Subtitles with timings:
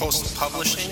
[0.00, 0.90] Postal Publishing,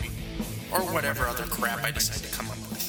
[0.73, 2.83] or whatever other crap I decide to come up with.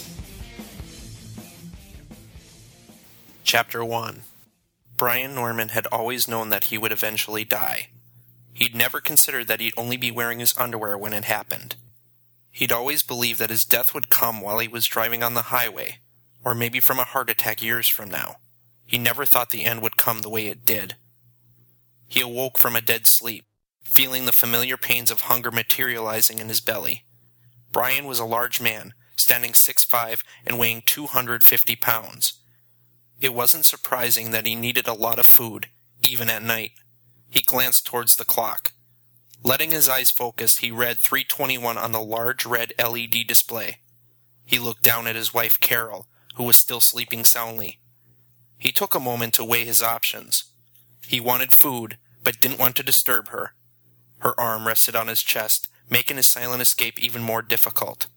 [3.43, 4.23] Chapter 1
[4.97, 7.89] Brian Norman had always known that he would eventually die.
[8.53, 11.75] He'd never considered that he'd only be wearing his underwear when it happened.
[12.51, 15.97] He'd always believed that his death would come while he was driving on the highway,
[16.43, 18.35] or maybe from a heart attack years from now.
[18.85, 20.95] He never thought the end would come the way it did.
[22.07, 23.45] He awoke from a dead sleep,
[23.83, 27.05] feeling the familiar pains of hunger materializing in his belly.
[27.71, 32.39] Brian was a large man, standing six five and weighing 250 pounds.
[33.19, 35.67] It wasn't surprising that he needed a lot of food,
[36.07, 36.71] even at night.
[37.29, 38.73] He glanced towards the clock.
[39.43, 43.79] Letting his eyes focus, he read 321 on the large red LED display.
[44.45, 47.79] He looked down at his wife Carol, who was still sleeping soundly.
[48.57, 50.45] He took a moment to weigh his options.
[51.07, 53.53] He wanted food, but didn't want to disturb her.
[54.19, 58.07] Her arm rested on his chest, making his silent escape even more difficult.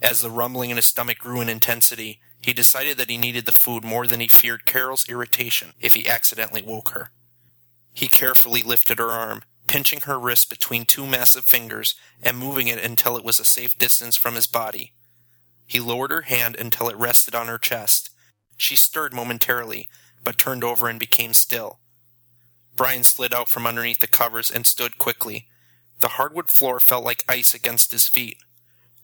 [0.00, 3.52] As the rumbling in his stomach grew in intensity, he decided that he needed the
[3.52, 7.10] food more than he feared Carol's irritation if he accidentally woke her.
[7.92, 12.82] He carefully lifted her arm, pinching her wrist between two massive fingers and moving it
[12.82, 14.92] until it was a safe distance from his body.
[15.66, 18.10] He lowered her hand until it rested on her chest.
[18.56, 19.88] She stirred momentarily,
[20.24, 21.80] but turned over and became still.
[22.78, 25.48] Brian slid out from underneath the covers and stood quickly.
[25.98, 28.38] The hardwood floor felt like ice against his feet.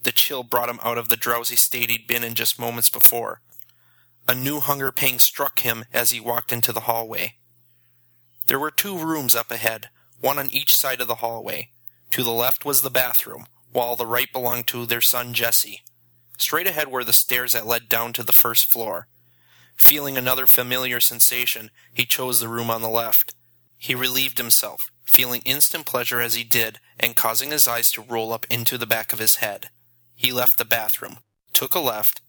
[0.05, 3.41] The chill brought him out of the drowsy state he'd been in just moments before.
[4.29, 7.35] A new hunger pang struck him as he walked into the hallway.
[8.47, 9.89] There were two rooms up ahead,
[10.21, 11.71] one on each side of the hallway.
[12.13, 15.83] To the left was the bathroom, while the right belonged to their son Jesse.
[16.39, 19.09] Straight ahead were the stairs that led down to the first floor.
[19.75, 23.35] Feeling another familiar sensation, he chose the room on the left.
[23.85, 28.33] He relieved himself, feeling instant pleasure as he did, and causing his eyes to roll
[28.33, 29.69] up into the back of his head.
[30.15, 31.19] He left the bathroom,
[31.53, 32.23] took a left,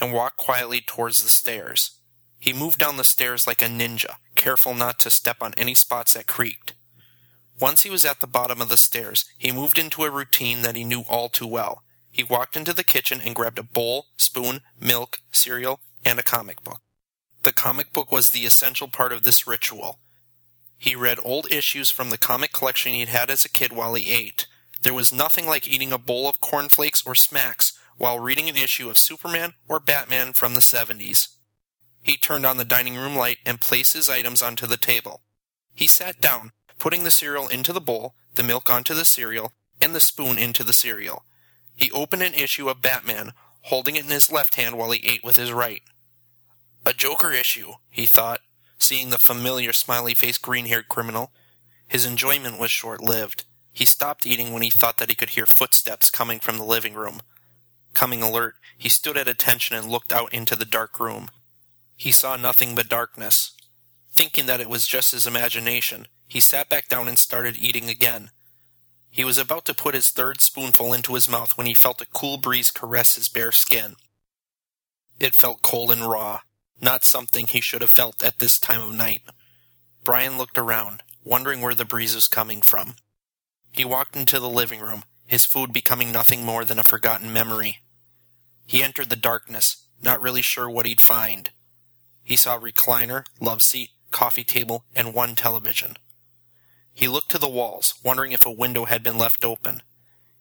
[0.00, 1.98] and walked quietly towards the stairs.
[2.38, 6.14] He moved down the stairs like a ninja, careful not to step on any spots
[6.14, 6.74] that creaked.
[7.58, 10.76] Once he was at the bottom of the stairs, he moved into a routine that
[10.76, 11.82] he knew all too well.
[12.12, 16.62] He walked into the kitchen and grabbed a bowl, spoon, milk, cereal, and a comic
[16.62, 16.82] book.
[17.42, 19.98] The comic book was the essential part of this ritual.
[20.84, 24.12] He read old issues from the comic collection he'd had as a kid while he
[24.12, 24.46] ate.
[24.82, 28.90] There was nothing like eating a bowl of cornflakes or smacks while reading an issue
[28.90, 31.36] of Superman or Batman from the 70s.
[32.02, 35.22] He turned on the dining room light and placed his items onto the table.
[35.72, 39.94] He sat down, putting the cereal into the bowl, the milk onto the cereal, and
[39.94, 41.24] the spoon into the cereal.
[41.74, 45.24] He opened an issue of Batman, holding it in his left hand while he ate
[45.24, 45.80] with his right.
[46.84, 48.42] A Joker issue, he thought,
[48.84, 51.32] seeing the familiar smiley faced green haired criminal.
[51.88, 53.44] His enjoyment was short lived.
[53.72, 56.94] He stopped eating when he thought that he could hear footsteps coming from the living
[56.94, 57.22] room.
[57.94, 61.30] Coming alert, he stood at attention and looked out into the dark room.
[61.96, 63.52] He saw nothing but darkness.
[64.12, 68.30] Thinking that it was just his imagination, he sat back down and started eating again.
[69.10, 72.06] He was about to put his third spoonful into his mouth when he felt a
[72.06, 73.94] cool breeze caress his bare skin.
[75.18, 76.40] It felt cold and raw
[76.84, 79.22] not something he should have felt at this time of night.
[80.04, 82.96] Brian looked around, wondering where the breeze was coming from.
[83.72, 87.78] He walked into the living room, his food becoming nothing more than a forgotten memory.
[88.66, 91.50] He entered the darkness, not really sure what he'd find.
[92.22, 95.96] He saw recliner, love seat, coffee table, and one television.
[96.92, 99.82] He looked to the walls, wondering if a window had been left open.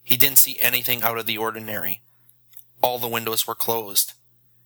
[0.04, 2.02] He didn't see anything out of the ordinary.
[2.82, 4.14] All the windows were closed.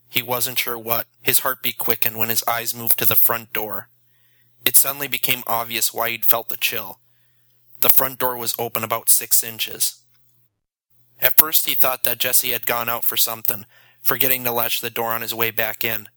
[0.10, 1.08] He wasn't sure what.
[1.22, 3.90] His heartbeat quickened when his eyes moved to the front door.
[4.66, 7.00] It suddenly became obvious why he'd felt the chill.
[7.82, 10.02] The front door was open about six inches.
[11.20, 13.66] At first he thought that Jesse had gone out for something,
[14.02, 16.10] forgetting to latch the door on his way back in.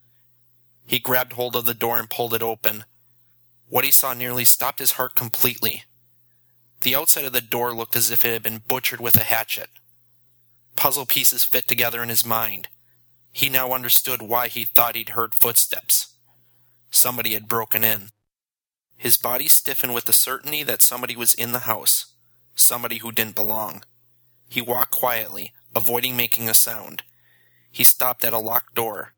[0.86, 2.84] He grabbed hold of the door and pulled it open.
[3.68, 5.84] What he saw nearly stopped his heart completely.
[6.80, 9.68] The outside of the door looked as if it had been butchered with a hatchet.
[10.76, 12.68] Puzzle pieces fit together in his mind.
[13.32, 16.14] He now understood why he thought he'd heard footsteps.
[16.90, 18.10] Somebody had broken in.
[18.96, 22.12] His body stiffened with the certainty that somebody was in the house,
[22.54, 23.84] somebody who didn't belong.
[24.48, 27.02] He walked quietly, avoiding making a sound.
[27.70, 29.14] He stopped at a locked door.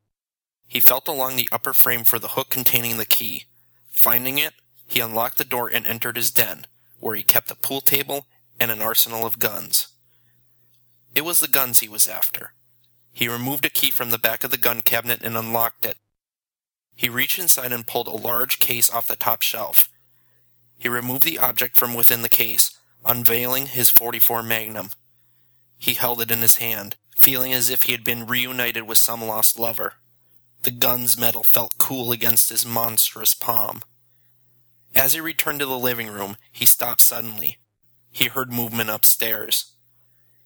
[0.69, 3.47] He felt along the upper frame for the hook containing the key.
[3.91, 4.55] Finding it,
[4.87, 6.67] he unlocked the door and entered his den,
[7.01, 8.27] where he kept a pool table
[8.61, 9.89] and an arsenal of guns.
[11.15, 12.53] It was the guns he was after.
[13.13, 15.99] He removed a key from the back of the gun cabinet and unlocked it.
[16.95, 19.89] He reached inside and pulled a large case off the top shelf.
[20.79, 24.91] He removed the object from within the case, unveiling his 44 Magnum.
[25.79, 29.25] He held it in his hand, feeling as if he had been reunited with some
[29.25, 29.95] lost lover.
[30.63, 33.83] The gun's metal felt cool against his monstrous palm.
[34.95, 37.59] As he returned to the living room, he stopped suddenly.
[38.11, 39.72] He heard movement upstairs.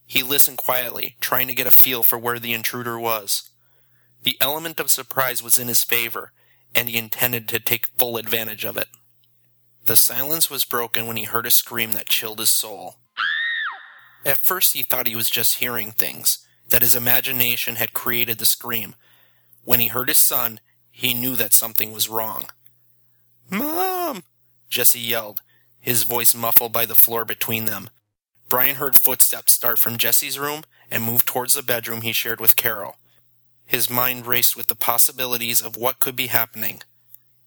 [0.07, 3.51] He listened quietly, trying to get a feel for where the intruder was.
[4.23, 6.33] The element of surprise was in his favor,
[6.75, 8.89] and he intended to take full advantage of it.
[9.85, 12.97] The silence was broken when he heard a scream that chilled his soul.
[14.25, 16.39] At first he thought he was just hearing things,
[16.69, 18.95] that his imagination had created the scream.
[19.65, 20.61] When he heard his son,
[20.91, 22.47] he knew that something was wrong.
[23.49, 24.25] Mom!
[24.69, 25.41] Jesse yelled,
[25.79, 27.89] his voice muffled by the floor between them.
[28.49, 32.57] Brian heard footsteps start from Jesse's room and move towards the bedroom he shared with
[32.57, 32.97] Carol.
[33.67, 36.83] His mind raced with the possibilities of what could be happening.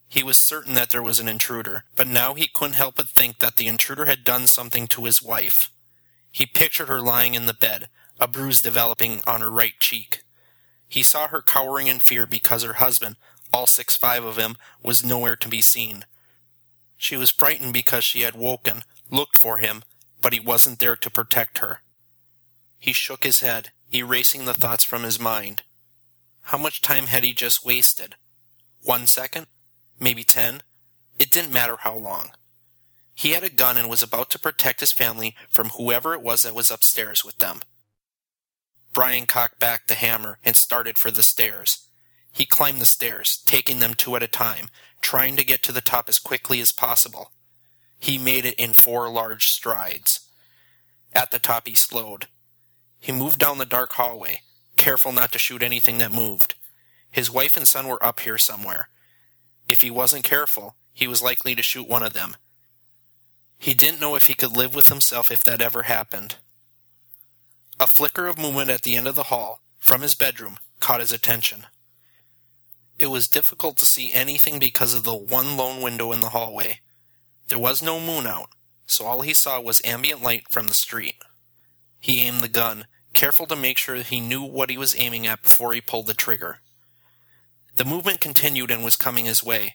[0.08, 3.38] He was certain that there was an intruder, but now he couldn't help but think
[3.38, 5.70] that the intruder had done something to his wife.
[6.30, 7.88] He pictured her lying in the bed,
[8.18, 10.22] a bruise developing on her right cheek.
[10.86, 13.16] He saw her cowering in fear because her husband,
[13.52, 16.04] all six five of him, was nowhere to be seen.
[16.98, 19.84] She was frightened because she had woken, looked for him,
[20.20, 21.82] but he wasn't there to protect her.
[22.78, 25.62] He shook his head, erasing the thoughts from his mind.
[26.42, 28.16] How much time had he just wasted?
[28.82, 29.46] One second?
[29.98, 30.62] Maybe ten?
[31.18, 32.30] It didn't matter how long.
[33.14, 36.42] He had a gun and was about to protect his family from whoever it was
[36.42, 37.60] that was upstairs with them.
[38.94, 41.86] Brian cocked back the hammer and started for the stairs.
[42.32, 44.68] He climbed the stairs, taking them two at a time,
[45.02, 47.32] trying to get to the top as quickly as possible.
[48.00, 50.20] He made it in four large strides.
[51.12, 52.26] At the top, he slowed.
[52.98, 54.40] He moved down the dark hallway,
[54.76, 56.54] careful not to shoot anything that moved.
[57.10, 58.88] His wife and son were up here somewhere.
[59.68, 62.36] If he wasn't careful, he was likely to shoot one of them.
[63.58, 66.36] He didn't know if he could live with himself if that ever happened.
[67.78, 71.12] A flicker of movement at the end of the hall, from his bedroom, caught his
[71.12, 71.66] attention.
[72.98, 76.80] It was difficult to see anything because of the one lone window in the hallway.
[77.50, 78.50] There was no moon out,
[78.86, 81.16] so all he saw was ambient light from the street.
[81.98, 85.42] He aimed the gun, careful to make sure he knew what he was aiming at
[85.42, 86.60] before he pulled the trigger.
[87.74, 89.74] The movement continued and was coming his way.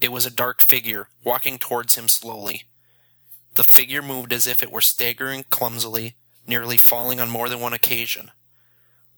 [0.00, 2.62] It was a dark figure, walking towards him slowly.
[3.54, 6.16] The figure moved as if it were staggering clumsily,
[6.46, 8.30] nearly falling on more than one occasion.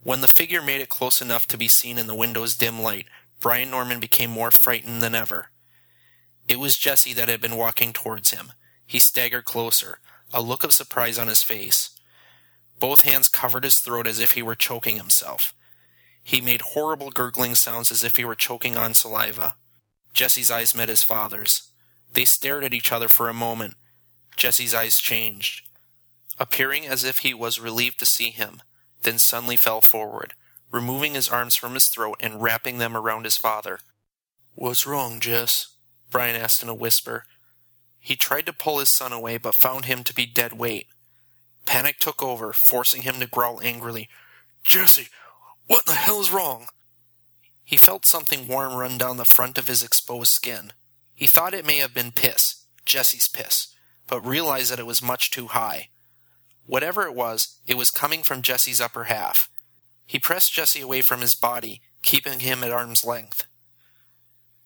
[0.02, 3.06] When the figure made it close enough to be seen in the window's dim light,
[3.40, 5.50] Brian Norman became more frightened than ever.
[6.48, 8.52] It was Jesse that had been walking towards him.
[8.86, 9.98] He staggered closer,
[10.32, 11.90] a look of surprise on his face.
[12.78, 15.54] Both hands covered his throat as if he were choking himself.
[16.22, 19.56] He made horrible gurgling sounds as if he were choking on saliva.
[20.12, 21.70] Jesse's eyes met his father's.
[22.12, 23.74] They stared at each other for a moment.
[24.36, 25.68] Jesse's eyes changed,
[26.38, 28.60] appearing as if he was relieved to see him,
[29.02, 30.34] then suddenly fell forward,
[30.70, 33.80] removing his arms from his throat and wrapping them around his father.
[34.54, 35.75] What's wrong, Jess?
[36.16, 37.26] Brian asked in a whisper.
[38.00, 40.86] He tried to pull his son away, but found him to be dead weight.
[41.66, 44.08] Panic took over, forcing him to growl angrily.
[44.64, 45.08] Jesse,
[45.66, 46.68] what the hell is wrong?
[47.62, 50.72] He felt something warm run down the front of his exposed skin.
[51.14, 53.74] He thought it may have been piss, Jesse's piss,
[54.06, 55.90] but realized that it was much too high.
[56.64, 59.50] Whatever it was, it was coming from Jesse's upper half.
[60.06, 63.45] He pressed Jesse away from his body, keeping him at arm's length.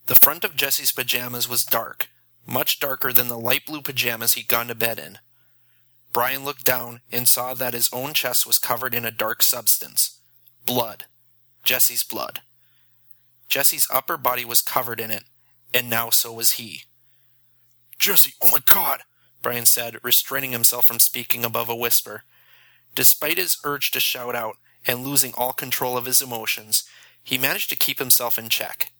[0.07, 2.09] The front of Jesse's pajamas was dark,
[2.45, 5.19] much darker than the light blue pajamas he'd gone to bed in.
[6.11, 10.19] Brian looked down and saw that his own chest was covered in a dark substance.
[10.65, 11.05] Blood.
[11.63, 12.41] Jesse's blood.
[13.47, 15.23] Jesse's upper body was covered in it,
[15.73, 16.83] and now so was he.
[17.99, 19.01] Jesse, oh my god!
[19.41, 22.23] Brian said, restraining himself from speaking above a whisper.
[22.95, 26.83] Despite his urge to shout out and losing all control of his emotions,
[27.23, 28.91] he managed to keep himself in check.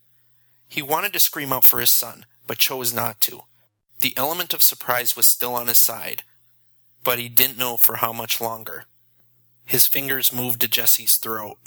[0.72, 3.42] He wanted to scream out for his son, but chose not to.
[4.00, 6.24] The element of surprise was still on his side,
[7.04, 8.86] but he didn't know for how much longer.
[9.66, 11.58] His fingers moved to Jesse's throat.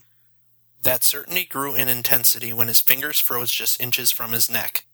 [0.84, 4.86] That certainty grew in intensity when his fingers froze just inches from his neck.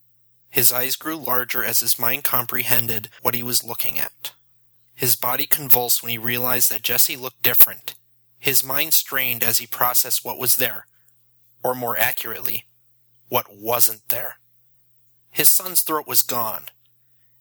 [0.48, 4.32] His eyes grew larger as his mind comprehended what he was looking at.
[4.92, 7.94] His body convulsed when he realized that Jesse looked different.
[8.40, 10.86] His mind strained as he processed what was there,
[11.62, 12.64] or more accurately,
[13.30, 14.36] what wasn't there.
[15.30, 16.66] His son's throat was gone.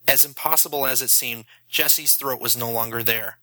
[0.07, 3.39] As impossible as it seemed, Jesse's throat was no longer there.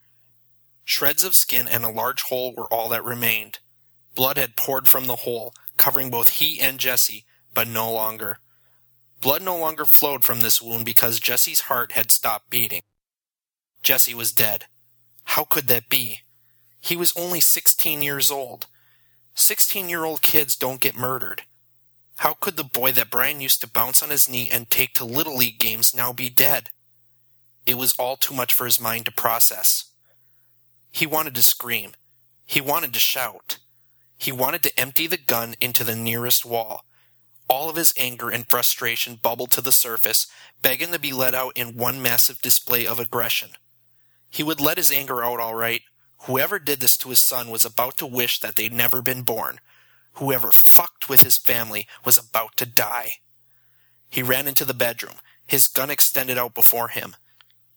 [0.84, 3.58] Shreds of skin and a large hole were all that remained.
[4.14, 8.38] Blood had poured from the hole, covering both he and Jesse, but no longer.
[9.20, 12.82] Blood no longer flowed from this wound because Jesse's heart had stopped beating.
[13.82, 14.66] Jesse was dead.
[15.24, 16.20] How could that be?
[16.80, 18.66] He was only 16 years old.
[19.34, 21.42] 16 year old kids don't get murdered.
[22.18, 25.04] How could the boy that Brian used to bounce on his knee and take to
[25.04, 26.70] Little League games now be dead?
[27.66, 29.90] It was all too much for his mind to process.
[30.90, 31.92] He wanted to scream.
[32.46, 33.58] He wanted to shout.
[34.16, 36.84] He wanted to empty the gun into the nearest wall.
[37.48, 40.26] All of his anger and frustration bubbled to the surface,
[40.62, 43.50] begging to be let out in one massive display of aggression.
[44.30, 45.82] He would let his anger out all right.
[46.20, 49.60] Whoever did this to his son was about to wish that they'd never been born,
[50.16, 53.16] Whoever fucked with his family was about to die.
[54.08, 57.16] He ran into the bedroom, his gun extended out before him.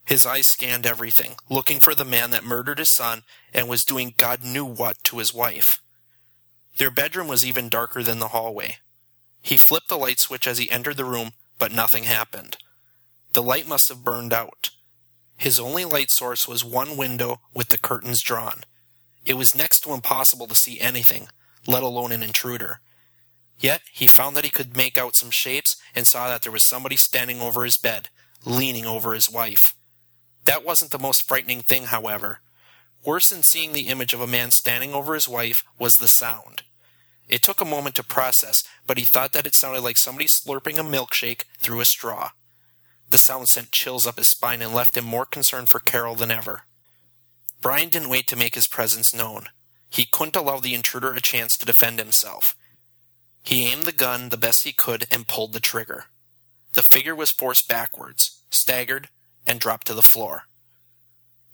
[0.06, 4.16] His eyes scanned everything, looking for the man that murdered his son and was doing
[4.18, 5.82] God knew what to his wife.
[6.78, 8.78] Their bedroom was even darker than the hallway.
[9.42, 12.58] He flipped the light switch as he entered the room, but nothing happened.
[13.34, 14.72] The light must have burned out.
[15.36, 18.64] His only light source was one window with the curtains drawn.
[19.26, 21.28] It was next to impossible to see anything,
[21.70, 22.80] let alone an intruder.
[23.60, 26.64] Yet he found that he could make out some shapes and saw that there was
[26.64, 28.10] somebody standing over his bed,
[28.44, 29.76] leaning over his wife.
[30.46, 32.40] That wasn't the most frightening thing, however.
[33.06, 36.64] Worse than seeing the image of a man standing over his wife was the sound.
[37.28, 40.80] It took a moment to process, but he thought that it sounded like somebody slurping
[40.80, 42.32] a milkshake through a straw.
[43.12, 46.32] The sound sent chills up his spine and left him more concerned for Carol than
[46.32, 46.64] ever.
[47.62, 49.50] Brian didn't wait to make his presence known.
[49.90, 52.56] He couldn't allow the intruder a chance to defend himself.
[53.44, 56.06] He aimed the gun the best he could and pulled the trigger.
[56.74, 59.10] The figure was forced backwards, staggered,
[59.48, 60.44] and dropped to the floor.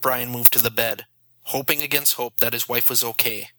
[0.01, 1.05] Brian moved to the bed,
[1.43, 3.49] hoping against hope that his wife was okay.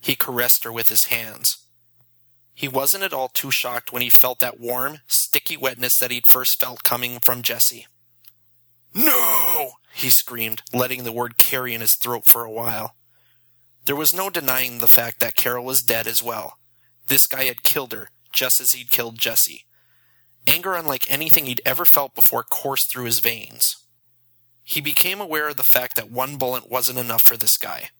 [0.00, 1.58] He caressed her with his hands.
[2.54, 6.26] He wasn't at all too shocked when he felt that warm, sticky wetness that he'd
[6.26, 7.86] first felt coming from Jesse.
[8.94, 9.72] No!
[9.94, 12.94] he screamed, letting the word carry in his throat for a while.
[13.86, 16.58] There was no denying the fact that Carol was dead as well.
[17.06, 19.64] This guy had killed her, just as he'd killed Jesse.
[20.46, 23.76] Anger unlike anything he'd ever felt before coursed through his veins.
[24.62, 27.90] He became aware of the fact that one bullet wasn't enough for this guy.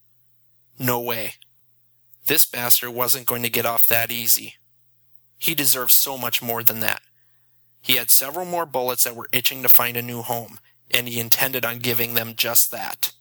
[0.79, 1.33] No way.
[2.25, 4.55] This bastard wasn't going to get off that easy.
[5.37, 7.01] He deserved so much more than that.
[7.81, 10.59] He had several more bullets that were itching to find a new home,
[10.91, 13.11] and he intended on giving them just that.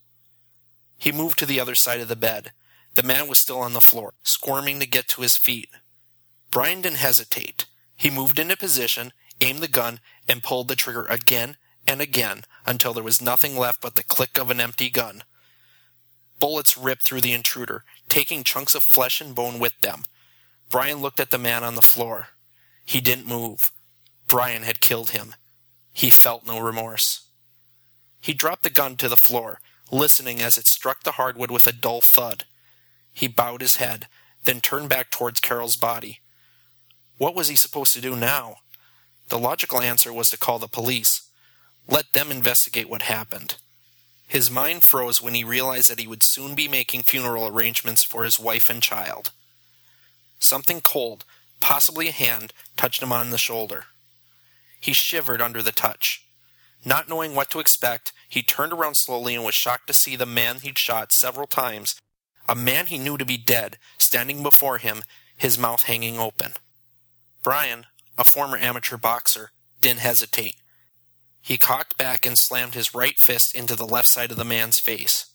[1.00, 2.52] He moved to the other side of the bed.
[2.95, 5.71] The man was still on the floor, squirming to get to his feet.
[6.50, 7.64] Brian didn't hesitate.
[7.97, 12.92] He moved into position, aimed the gun, and pulled the trigger again and again until
[12.92, 15.23] there was nothing left but the click of an empty gun.
[16.38, 20.04] Bullets ripped through the intruder, taking chunks of flesh and bone with them.
[20.69, 22.28] Brian looked at the man on the floor.
[22.85, 23.73] He didn't move.
[24.28, 25.35] Brian had killed him.
[25.92, 27.28] He felt no remorse.
[28.21, 31.73] He dropped the gun to the floor, listening as it struck the hardwood with a
[31.73, 32.44] dull thud.
[33.12, 34.06] He bowed his head,
[34.44, 36.20] then turned back towards Carol's body.
[37.18, 38.56] What was he supposed to do now?
[39.28, 41.28] The logical answer was to call the police.
[41.88, 43.56] Let them investigate what happened.
[44.26, 48.25] His mind froze when he realized that he would soon be making funeral arrangements for
[48.25, 49.30] his wife and child.
[50.38, 51.25] Something cold,
[51.61, 53.87] possibly a hand, touched him on the shoulder.
[54.80, 56.25] He shivered under the touch.
[56.84, 60.26] Not knowing what to expect, he turned around slowly and was shocked to see the
[60.26, 62.00] man he'd shot several times,
[62.49, 65.02] a man he knew to be dead, standing before him,
[65.37, 66.52] his mouth hanging open.
[67.42, 70.56] Brian, a former amateur boxer, didn't hesitate.
[71.40, 74.78] He cocked back and slammed his right fist into the left side of the man's
[74.78, 75.26] face.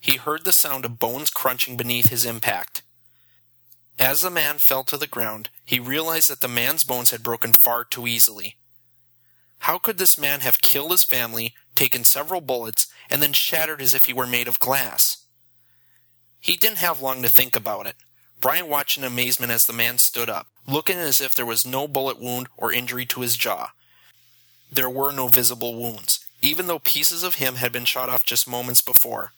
[0.00, 2.82] He heard the sound of bones crunching beneath his impact.
[3.98, 7.52] As the man fell to the ground, he realized that the man's bones had broken
[7.52, 8.56] far too easily.
[9.60, 13.94] How could this man have killed his family, taken several bullets, and then shattered as
[13.94, 15.24] if he were made of glass?
[16.40, 17.96] He didn't have long to think about it.
[18.40, 21.86] Brian watched in amazement as the man stood up, looking as if there was no
[21.86, 23.72] bullet wound or injury to his jaw.
[24.72, 28.48] There were no visible wounds, even though pieces of him had been shot off just
[28.48, 29.32] moments before.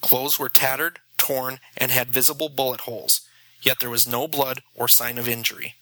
[0.00, 3.20] Clothes were tattered, torn, and had visible bullet holes,
[3.62, 5.76] yet there was no blood or sign of injury.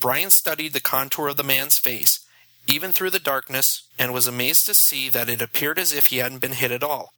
[0.00, 2.23] Brian studied the contour of the man's face,
[2.66, 6.18] even through the darkness, and was amazed to see that it appeared as if he
[6.18, 7.12] hadn't been hit at all.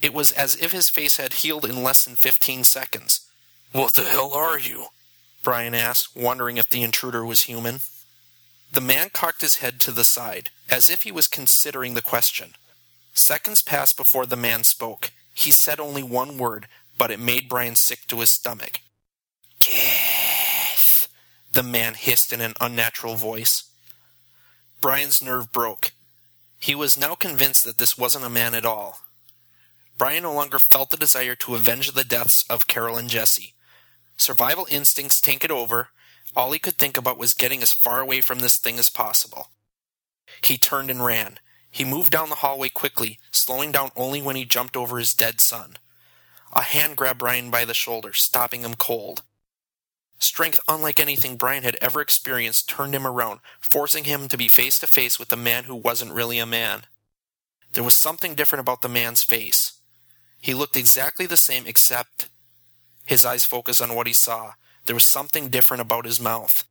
[0.00, 3.20] It was as if his face had healed in less than fifteen seconds.
[3.72, 4.86] What the hell are you?
[5.42, 7.80] Brian asked, wondering if the intruder was human.
[8.72, 12.54] The man cocked his head to the side, as if he was considering the question.
[13.14, 15.10] Seconds passed before the man spoke.
[15.34, 18.80] He said only one word, but it made Brian sick to his stomach.
[19.60, 21.08] Death,
[21.52, 23.64] the man hissed in an unnatural voice.
[24.82, 25.92] Brian's nerve broke.
[26.58, 28.98] He was now convinced that this wasn't a man at all.
[29.96, 33.54] Brian no longer felt the desire to avenge the deaths of Carol and Jesse.
[34.16, 35.90] Survival instincts tanked over.
[36.34, 39.50] All he could think about was getting as far away from this thing as possible.
[40.42, 41.38] He turned and ran.
[41.70, 45.40] He moved down the hallway quickly, slowing down only when he jumped over his dead
[45.40, 45.76] son.
[46.52, 49.22] A hand grabbed Brian by the shoulder, stopping him cold.
[50.22, 54.78] Strength unlike anything Brian had ever experienced turned him around, forcing him to be face
[54.78, 56.82] to face with the man who wasn't really a man.
[57.72, 59.80] There was something different about the man's face.
[60.38, 62.28] He looked exactly the same except
[63.04, 64.52] his eyes focused on what he saw.
[64.86, 66.68] There was something different about his mouth.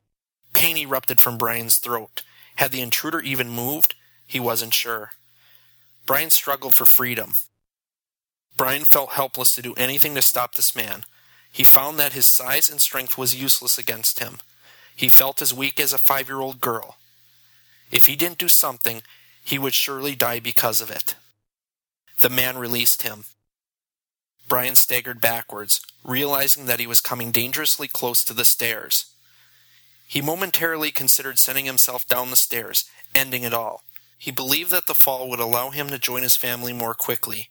[0.54, 2.24] Pain erupted from Brian's throat.
[2.56, 3.96] Had the intruder even moved?
[4.26, 5.10] He wasn't sure.
[6.06, 7.34] Brian struggled for freedom.
[8.56, 11.04] Brian felt helpless to do anything to stop this man.
[11.52, 14.38] He found that his size and strength was useless against him.
[14.96, 16.98] He felt as weak as a five year old girl.
[17.92, 19.04] If he didn't do something,
[19.44, 21.16] he would surely die because of it.
[22.22, 23.26] The man released him.
[24.48, 29.06] Brian staggered backwards, realizing that he was coming dangerously close to the stairs.
[30.08, 32.84] He momentarily considered sending himself down the stairs,
[33.16, 33.84] ending it all.
[34.18, 37.50] He believed that the fall would allow him to join his family more quickly.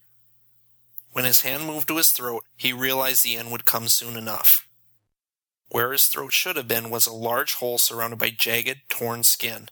[1.13, 4.67] When his hand moved to his throat, he realized the end would come soon enough.
[5.69, 9.69] Where his throat should have been was a large hole surrounded by jagged, torn skin.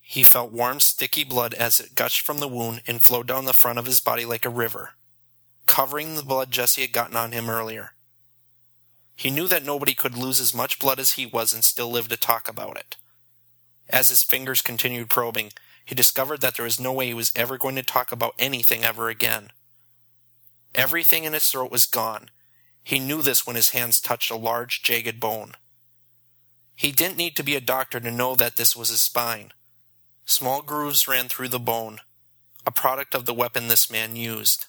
[0.00, 3.52] He felt warm, sticky blood as it gushed from the wound and flowed down the
[3.52, 4.94] front of his body like a river
[5.70, 7.92] covering the blood Jesse had gotten on him earlier.
[9.14, 12.08] He knew that nobody could lose as much blood as he was and still live
[12.08, 12.96] to talk about it.
[13.88, 15.52] As his fingers continued probing,
[15.84, 18.82] he discovered that there was no way he was ever going to talk about anything
[18.82, 19.52] ever again.
[20.74, 22.30] Everything in his throat was gone.
[22.82, 25.52] He knew this when his hands touched a large, jagged bone.
[26.74, 29.52] He didn't need to be a doctor to know that this was his spine.
[30.24, 31.98] Small grooves ran through the bone,
[32.64, 34.66] a product of the weapon this man used.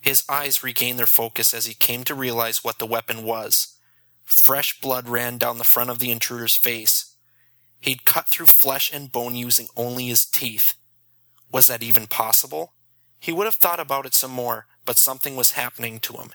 [0.00, 3.76] His eyes regained their focus as he came to realize what the weapon was.
[4.24, 7.16] Fresh blood ran down the front of the intruder's face.
[7.80, 10.74] He'd cut through flesh and bone using only his teeth.
[11.52, 12.74] Was that even possible?
[13.18, 16.32] He would have thought about it some more, but something was happening to him.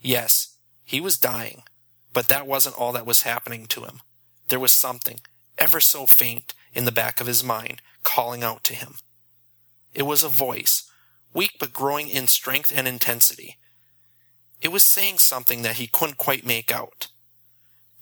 [0.00, 1.64] Yes, he was dying,
[2.12, 3.98] but that wasn't all that was happening to him.
[4.46, 5.18] There was something,
[5.58, 8.98] ever so faint, in the back of his mind, calling out to him.
[9.92, 10.88] It was a voice,
[11.34, 13.56] weak but growing in strength and intensity.
[14.60, 17.08] It was saying something that he couldn't quite make out.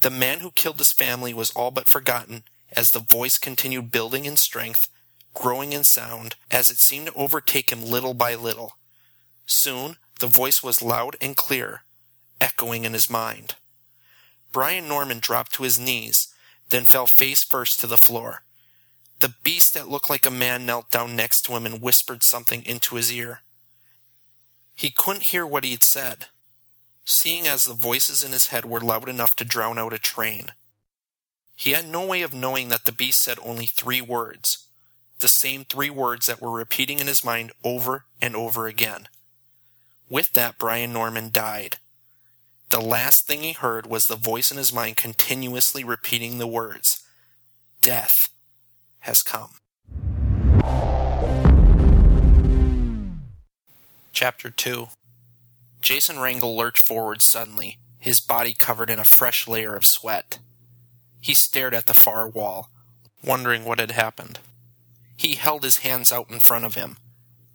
[0.02, 4.26] The man who killed his family was all but forgotten as the voice continued building
[4.26, 4.90] in strength,
[5.32, 8.74] growing in sound, as it seemed to overtake him little by little.
[9.46, 11.82] Soon, the voice was loud and clear,
[12.40, 13.56] echoing in his mind.
[14.52, 16.28] Brian Norman dropped to his knees,
[16.70, 18.42] then fell face first to the floor.
[19.20, 22.64] The beast that looked like a man knelt down next to him and whispered something
[22.64, 23.40] into his ear.
[24.74, 26.26] He couldn't hear what he had said,
[27.04, 30.52] seeing as the voices in his head were loud enough to drown out a train.
[31.54, 34.66] He had no way of knowing that the beast said only three words,
[35.20, 39.08] the same three words that were repeating in his mind over and over again.
[40.14, 41.78] With that, Brian Norman died.
[42.68, 47.02] The last thing he heard was the voice in his mind continuously repeating the words
[47.82, 48.28] Death,
[49.00, 49.54] has come.
[54.12, 54.86] Chapter 2
[55.80, 60.38] Jason Wrangle lurched forward suddenly, his body covered in a fresh layer of sweat.
[61.20, 62.70] He stared at the far wall,
[63.24, 64.38] wondering what had happened.
[65.16, 66.98] He held his hands out in front of him.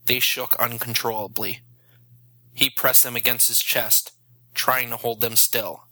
[0.08, 1.62] They shook uncontrollably.
[2.60, 4.12] He pressed them against his chest,
[4.54, 5.86] trying to hold them still.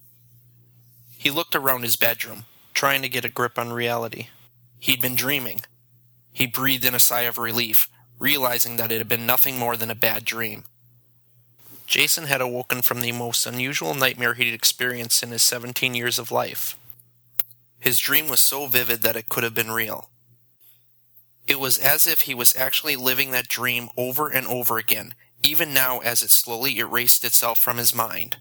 [1.16, 4.26] He looked around his bedroom, trying to get a grip on reality.
[4.78, 5.62] He'd been dreaming.
[6.30, 9.90] He breathed in a sigh of relief, realizing that it had been nothing more than
[9.90, 10.64] a bad dream.
[11.86, 16.30] Jason had awoken from the most unusual nightmare he'd experienced in his 17 years of
[16.30, 16.78] life.
[17.78, 20.10] His dream was so vivid that it could have been real.
[21.46, 25.72] It was as if he was actually living that dream over and over again, even
[25.72, 28.38] now as it slowly erased itself from his mind.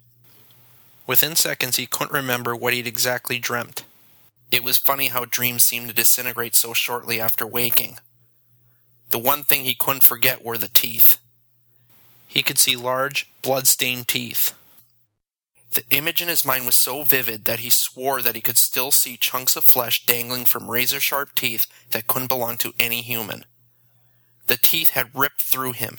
[1.06, 3.84] Within seconds, he couldn't remember what he'd exactly dreamt.
[4.52, 7.98] It was funny how dreams seemed to disintegrate so shortly after waking.
[9.10, 11.20] The one thing he couldn't forget were the teeth.
[12.28, 14.54] He could see large, blood-stained teeth.
[15.74, 18.92] The image in his mind was so vivid that he swore that he could still
[18.92, 23.46] see chunks of flesh dangling from razor-sharp teeth that couldn't belong to any human.
[24.48, 25.98] The teeth had ripped through him,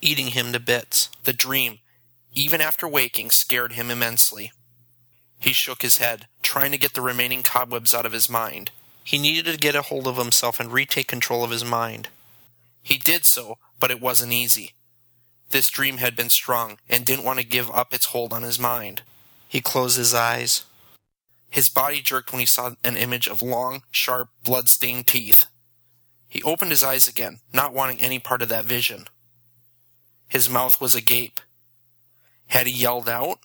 [0.00, 1.08] eating him to bits.
[1.24, 1.78] The dream,
[2.34, 4.52] even after waking, scared him immensely.
[5.38, 8.70] He shook his head, trying to get the remaining cobwebs out of his mind.
[9.04, 12.08] He needed to get a hold of himself and retake control of his mind.
[12.82, 14.74] He did so, but it wasn't easy.
[15.50, 18.58] This dream had been strong and didn't want to give up its hold on his
[18.58, 19.02] mind.
[19.48, 20.64] He closed his eyes.
[21.48, 25.46] His body jerked when he saw an image of long, sharp, blood-stained teeth.
[26.28, 29.06] He opened his eyes again, not wanting any part of that vision.
[30.28, 31.40] His mouth was agape.
[32.48, 33.40] Had he yelled out?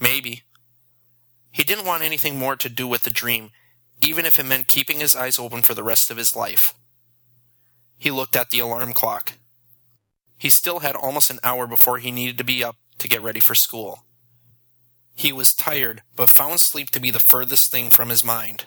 [0.00, 0.42] Maybe.
[1.50, 3.50] He didn't want anything more to do with the dream,
[4.00, 6.74] even if it meant keeping his eyes open for the rest of his life.
[7.98, 9.34] He looked at the alarm clock.
[10.36, 13.40] He still had almost an hour before he needed to be up to get ready
[13.40, 14.04] for school.
[15.14, 18.66] He was tired, but found sleep to be the furthest thing from his mind.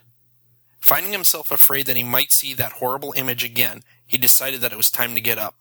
[0.80, 4.78] Finding himself afraid that he might see that horrible image again, he decided that it
[4.78, 5.56] was time to get up.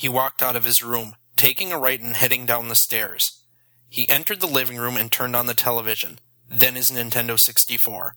[0.00, 3.44] He walked out of his room, taking a right and heading down the stairs.
[3.86, 8.14] He entered the living room and turned on the television, then his Nintendo 64.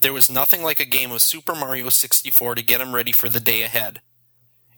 [0.00, 3.28] There was nothing like a game of Super Mario 64 to get him ready for
[3.28, 4.00] the day ahead.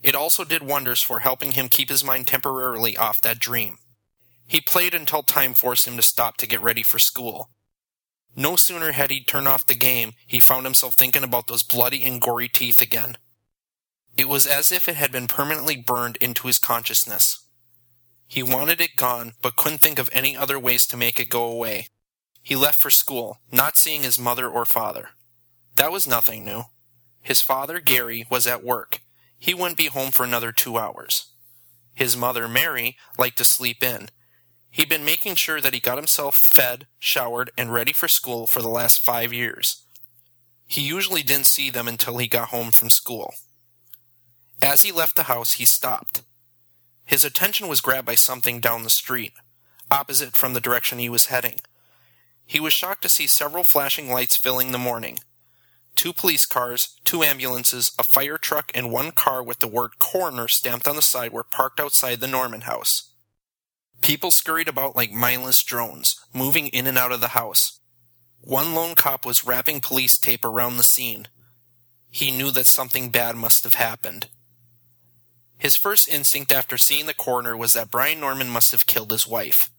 [0.03, 3.79] It also did wonders for helping him keep his mind temporarily off that dream.
[4.45, 7.49] He played until time forced him to stop to get ready for school.
[8.35, 12.05] No sooner had he turned off the game, he found himself thinking about those bloody
[12.05, 13.17] and gory teeth again.
[14.19, 17.45] It was as if it had been permanently burned into his consciousness.
[18.27, 21.45] He wanted it gone, but couldn't think of any other ways to make it go
[21.45, 21.87] away.
[22.41, 25.11] He left for school, not seeing his mother or father.
[25.77, 26.63] That was nothing new.
[27.21, 28.99] His father, Gary, was at work.
[29.37, 31.31] He wouldn't be home for another two hours.
[31.93, 34.09] His mother, Mary, liked to sleep in,
[34.69, 38.61] He'd been making sure that he got himself fed, showered, and ready for school for
[38.61, 39.85] the last five years.
[40.65, 43.33] He usually didn't see them until he got home from school.
[44.61, 46.21] As he left the house, he stopped.
[47.05, 49.33] His attention was grabbed by something down the street,
[49.89, 51.61] opposite from the direction he was heading.
[52.45, 55.19] He was shocked to see several flashing lights filling the morning.
[55.95, 60.47] Two police cars, two ambulances, a fire truck, and one car with the word coroner
[60.47, 63.13] stamped on the side were parked outside the Norman house.
[64.01, 67.79] People scurried about like mindless drones, moving in and out of the house.
[68.41, 71.27] One lone cop was wrapping police tape around the scene.
[72.09, 74.29] He knew that something bad must have happened.
[75.59, 79.27] His first instinct after seeing the coroner was that Brian Norman must have killed his
[79.27, 79.69] wife.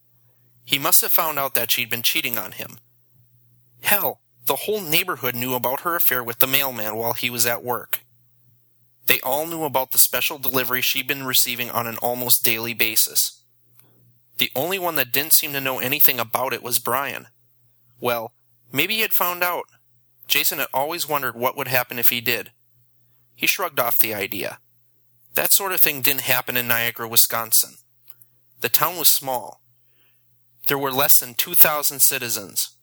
[0.63, 2.79] He must have found out that she'd been cheating on him.
[3.81, 7.65] Hell, the whole neighborhood knew about her affair with the mailman while he was at
[7.65, 8.05] work.
[9.07, 13.43] They all knew about the special delivery she'd been receiving on an almost daily basis.
[14.37, 17.29] The only one that didn't seem to know anything about it was Brian.
[18.01, 18.35] Well,
[18.71, 19.65] maybe he had found out.
[20.29, 22.53] Jason had always wondered what would happen if he did.
[23.35, 24.59] He shrugged off the idea.
[25.35, 27.77] That sort of thing didn't happen in Niagara, Wisconsin.
[28.61, 29.63] The town was small.
[30.67, 32.77] There were less than 2,000 citizens.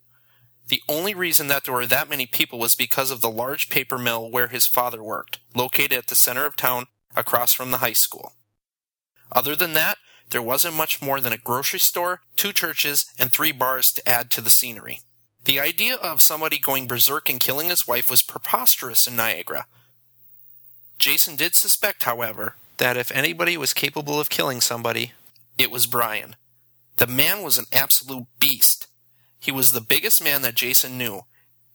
[0.68, 3.98] The only reason that there were that many people was because of the large paper
[3.98, 7.94] mill where his father worked, located at the center of town across from the high
[7.94, 8.34] school.
[9.32, 9.98] Other than that,
[10.30, 14.30] there wasn't much more than a grocery store, two churches, and three bars to add
[14.32, 15.00] to the scenery.
[15.46, 19.68] The idea of somebody going berserk and killing his wife was preposterous in Niagara.
[20.98, 25.14] Jason did suspect, however, that if anybody was capable of killing somebody,
[25.58, 26.36] it was Brian.
[26.98, 28.88] The man was an absolute beast.
[29.40, 31.22] He was the biggest man that Jason knew.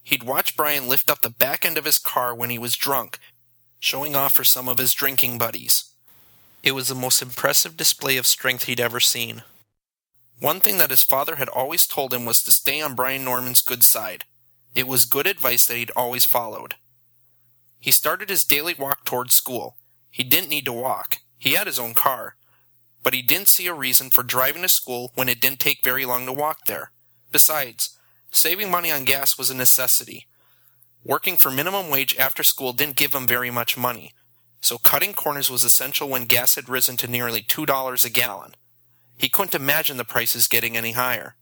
[0.03, 3.19] He'd watch Brian lift up the back end of his car when he was drunk,
[3.79, 5.91] showing off for some of his drinking buddies.
[6.63, 9.43] It was the most impressive display of strength he'd ever seen.
[10.41, 13.63] One thing that his father had always told him was to stay on Brian Norman's
[13.63, 14.25] good side.
[14.75, 16.75] It was good advice that he'd always followed.
[17.83, 19.77] He started his daily walk toward school.
[20.09, 21.19] He didn't need to walk.
[21.37, 22.37] He had his own car.
[23.03, 26.07] But he didn't see a reason for driving to school when it didn't take very
[26.07, 26.93] long to walk there.
[27.33, 27.99] Besides,
[28.31, 30.29] saving money on gas was a necessity.
[31.03, 34.15] Working for minimum wage after school didn't give him very much money,
[34.61, 38.53] so cutting corners was essential when gas had risen to nearly $2 a gallon.
[39.19, 41.35] He couldn't imagine the prices getting any higher.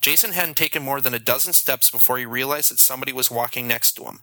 [0.00, 3.68] Jason hadn't taken more than a dozen steps before he realized that somebody was walking
[3.68, 4.22] next to him.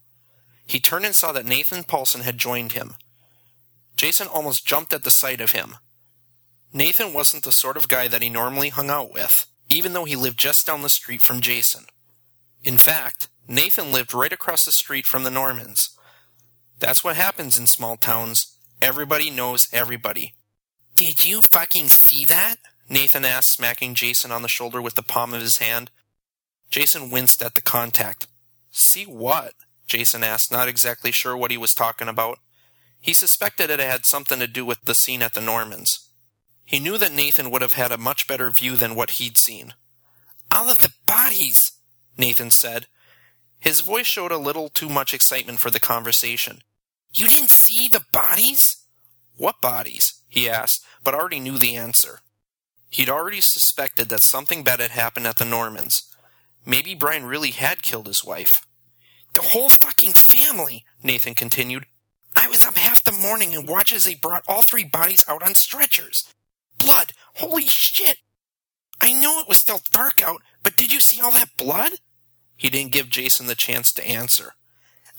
[0.72, 2.96] He turned and saw that Nathan Paulson had joined him.
[3.98, 5.76] Jason almost jumped at the sight of him.
[6.72, 10.16] Nathan wasn't the sort of guy that he normally hung out with, even though he
[10.16, 11.88] lived just down the street from Jason.
[12.64, 15.90] In fact, Nathan lived right across the street from the Normans.
[16.80, 18.56] That's what happens in small towns.
[18.82, 20.36] Everybody knows everybody.
[20.96, 22.60] Did you fucking see that?
[22.88, 25.92] Nathan asked, smacking Jason on the shoulder with the palm of his hand.
[26.70, 28.28] Jason winced at the contact.
[28.72, 29.54] See what?
[29.91, 32.39] Jason asked, not exactly sure what he was talking about.
[33.01, 36.08] He suspected it had something to do with the scene at the Normans.
[36.63, 39.73] He knew that Nathan would have had a much better view than what he'd seen.
[40.49, 41.73] All of the bodies,
[42.17, 42.88] Nathan said.
[43.60, 46.62] His voice showed a little too much excitement for the conversation.
[47.13, 48.86] You didn't see the bodies?
[49.36, 50.21] What bodies?
[50.30, 52.21] he asked, but already knew the answer.
[52.89, 56.04] He'd already suspected that something bad had happened at the Normans.
[56.65, 58.65] Maybe Brian really had killed his wife.
[59.34, 61.86] The whole fucking family, Nathan continued.
[62.36, 65.44] I was up half the morning and watched as they brought all three bodies out
[65.44, 66.34] on stretchers.
[66.78, 67.13] Blood!
[67.36, 68.17] Holy shit!
[69.00, 71.94] I know it was still dark out, but did you see all that blood?
[72.56, 74.54] He didn't give Jason the chance to answer.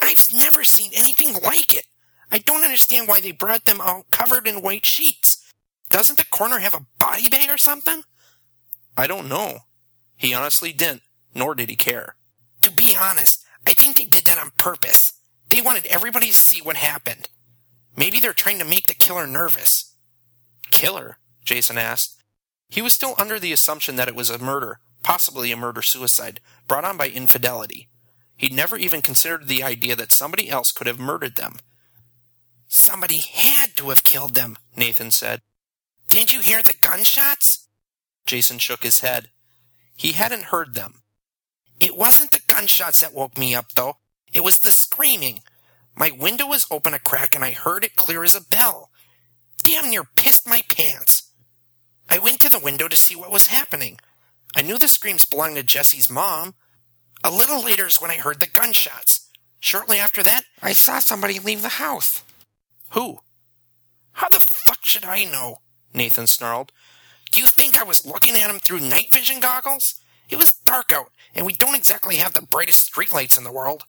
[0.01, 1.87] I've never seen anything like it.
[2.31, 5.53] I don't understand why they brought them out covered in white sheets.
[5.91, 8.05] Doesn't the coroner have a body bag or something?
[8.97, 9.61] I don't know.
[10.17, 11.03] He honestly didn't,
[11.35, 12.15] nor did he care.
[12.63, 15.13] To be honest, I think they did that on purpose.
[15.49, 17.29] They wanted everybody to see what happened.
[17.97, 19.95] Maybe they're trying to make the killer nervous.
[20.71, 21.19] Killer?
[21.45, 22.23] Jason asked.
[22.69, 26.41] He was still under the assumption that it was a murder, possibly a murder suicide,
[26.67, 27.91] brought on by infidelity.
[28.37, 31.57] He'd never even considered the idea that somebody else could have murdered them.
[32.67, 35.43] Somebody had to have killed them, Nathan said.
[36.09, 37.69] Didn't you hear the gunshots?
[38.25, 39.29] Jason shook his head.
[39.95, 41.02] He hadn't heard them.
[41.83, 43.97] It wasn't the gunshots that woke me up, though.
[44.33, 45.41] It was the screaming.
[45.97, 48.93] My window was open a crack and I heard it clear as a bell.
[49.65, 51.33] Damn near pissed my pants.
[52.09, 53.99] I went to the window to see what was happening.
[54.55, 56.55] I knew the screams belonged to Jesse's mom.
[57.25, 59.29] A little later is when I heard the gunshots.
[59.59, 62.23] Shortly after that, I saw somebody leave the house.
[62.91, 63.19] Who?
[64.13, 65.63] How the fuck should I know?
[65.93, 66.71] Nathan snarled.
[67.33, 69.97] Do you think I was looking at him through night vision goggles?
[70.33, 73.85] It was dark out, and we don't exactly have the brightest streetlights in the world.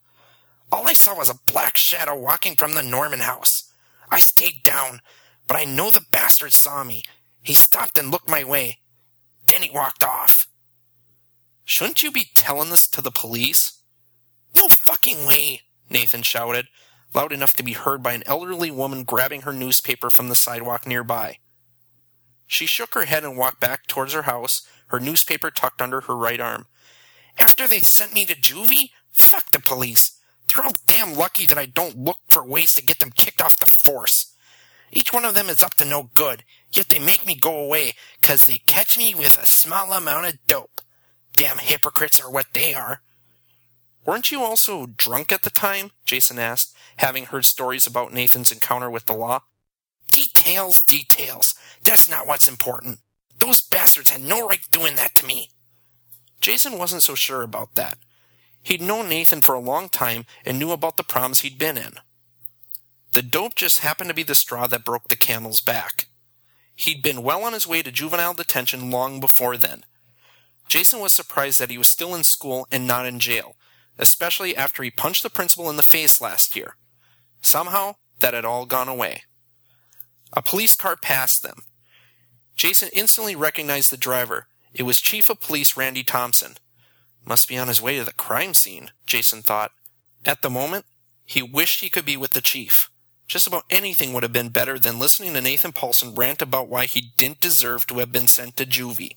[0.74, 3.72] All I saw was a black shadow walking from the Norman house.
[4.12, 5.00] I stayed down,
[5.48, 7.04] but I know the bastard saw me.
[7.44, 8.80] He stopped and looked my way.
[9.48, 10.48] Then he walked off.
[11.64, 13.82] Shouldn't you be telling this to the police?
[14.54, 16.68] No fucking way, Nathan shouted,
[17.14, 20.86] loud enough to be heard by an elderly woman grabbing her newspaper from the sidewalk
[20.86, 21.38] nearby.
[22.48, 26.16] She shook her head and walked back towards her house, her newspaper tucked under her
[26.16, 26.68] right arm.
[27.40, 28.92] After they sent me to juvie?
[29.10, 30.20] Fuck the police.
[30.48, 33.58] They're all damn lucky that I don't look for ways to get them kicked off
[33.58, 34.36] the force.
[34.92, 37.96] Each one of them is up to no good, yet they make me go away
[38.22, 40.82] 'cause they catch me with a small amount of dope.
[41.36, 43.02] Damn hypocrites are what they are.
[44.06, 45.92] Weren't you also drunk at the time?
[46.06, 49.42] Jason asked, having heard stories about Nathan's encounter with the law.
[50.12, 51.56] Details, details.
[51.84, 53.00] That's not what's important.
[53.44, 55.50] Those bastards had no right doing that to me.
[56.40, 57.98] Jason wasn't so sure about that.
[58.62, 61.96] He'd known Nathan for a long time and knew about the proms he'd been in.
[63.12, 66.08] The dope just happened to be the straw that broke the camel's back.
[66.74, 69.84] He'd been well on his way to juvenile detention long before then.
[70.70, 73.58] Jason was surprised that he was still in school and not in jail,
[74.00, 76.78] especially after he punched the principal in the face last year.
[77.42, 79.24] Somehow, that had all gone away.
[80.32, 81.64] A police car passed them.
[82.56, 84.48] Jason instantly recognized the driver.
[84.74, 86.56] It was Chief of Police Randy Thompson.
[87.26, 89.72] Must be on his way to the crime scene, Jason thought.
[90.26, 90.86] At the moment,
[91.26, 92.90] he wished he could be with the chief.
[93.28, 96.86] Just about anything would have been better than listening to Nathan Paulson rant about why
[96.86, 99.16] he didn't deserve to have been sent to juvie.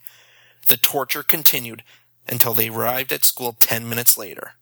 [0.69, 1.83] The torture continued
[2.29, 4.53] until they arrived at school ten minutes later.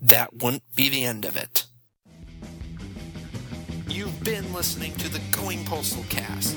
[0.00, 1.66] That wouldn't be the end of it.
[3.88, 6.56] You've been listening to the Going Postal Cast.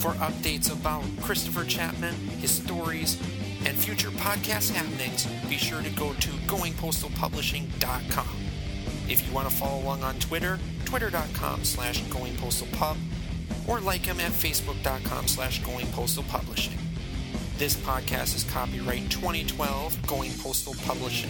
[0.00, 3.20] For updates about Christopher Chapman, his stories,
[3.66, 8.36] and future podcast happenings, be sure to go to goingpostalpublishing.com.
[9.10, 12.96] If you want to follow along on Twitter, twitter.com slash goingpostalpub,
[13.68, 16.78] or like him at facebook.com slash goingpostalpublishing.
[17.58, 21.28] This podcast is copyright 2012 Going Postal Publishing.